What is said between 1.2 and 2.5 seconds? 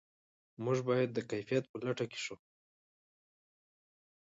کیفیت په لټه کې شو.